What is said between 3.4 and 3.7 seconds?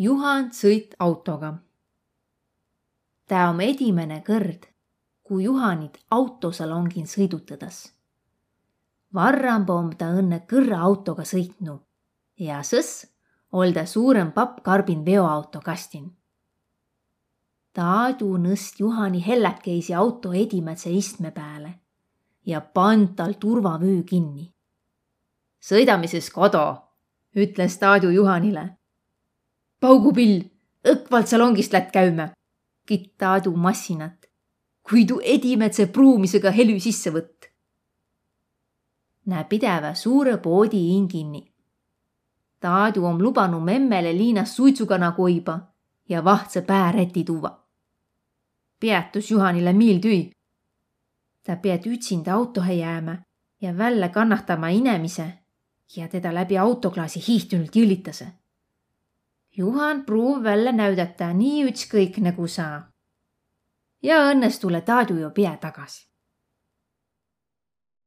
om